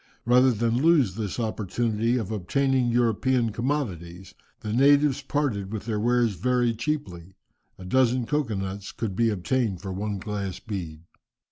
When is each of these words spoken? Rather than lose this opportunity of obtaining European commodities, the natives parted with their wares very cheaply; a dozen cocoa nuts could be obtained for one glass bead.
Rather 0.25 0.51
than 0.51 0.81
lose 0.81 1.13
this 1.13 1.39
opportunity 1.39 2.17
of 2.17 2.31
obtaining 2.31 2.87
European 2.87 3.51
commodities, 3.51 4.33
the 4.61 4.73
natives 4.73 5.21
parted 5.21 5.71
with 5.71 5.85
their 5.85 5.99
wares 5.99 6.33
very 6.33 6.73
cheaply; 6.73 7.35
a 7.77 7.85
dozen 7.85 8.25
cocoa 8.25 8.55
nuts 8.55 8.91
could 8.91 9.15
be 9.15 9.29
obtained 9.29 9.79
for 9.79 9.93
one 9.93 10.17
glass 10.17 10.57
bead. 10.59 11.03